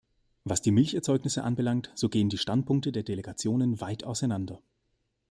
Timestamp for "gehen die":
2.09-2.39